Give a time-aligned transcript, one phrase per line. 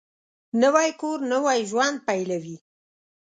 [0.61, 2.57] نوی کور نوی ژوند پېلوي